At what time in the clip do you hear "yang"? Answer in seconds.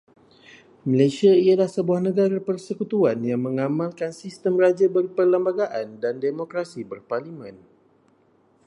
3.29-3.41